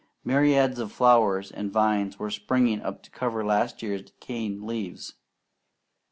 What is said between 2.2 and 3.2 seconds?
springing up to